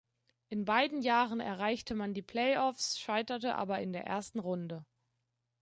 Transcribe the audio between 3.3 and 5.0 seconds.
aber in der ersten Runde.